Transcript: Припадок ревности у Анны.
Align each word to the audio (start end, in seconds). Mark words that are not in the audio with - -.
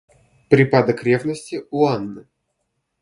Припадок 0.49 1.03
ревности 1.03 1.63
у 1.69 1.85
Анны. 1.85 2.25